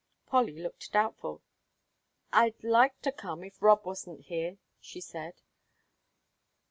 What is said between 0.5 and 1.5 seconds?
looked doubtful.